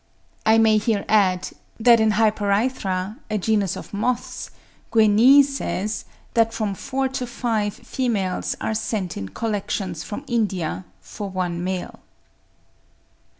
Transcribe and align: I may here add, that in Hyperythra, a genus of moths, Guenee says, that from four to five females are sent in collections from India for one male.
I 0.47 0.57
may 0.57 0.79
here 0.79 1.05
add, 1.07 1.49
that 1.79 1.99
in 1.99 2.13
Hyperythra, 2.13 3.17
a 3.29 3.37
genus 3.37 3.75
of 3.75 3.93
moths, 3.93 4.49
Guenee 4.91 5.43
says, 5.43 6.05
that 6.33 6.55
from 6.55 6.73
four 6.73 7.07
to 7.09 7.27
five 7.27 7.75
females 7.75 8.55
are 8.59 8.73
sent 8.73 9.15
in 9.15 9.29
collections 9.29 10.03
from 10.03 10.23
India 10.27 10.85
for 11.01 11.29
one 11.29 11.63
male. 11.63 11.99